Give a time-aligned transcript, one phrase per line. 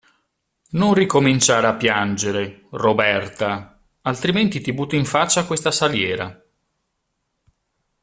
[0.71, 6.43] Non ricominciare a piangere, Roberta, altrimenti ti butto in faccia questa saliera.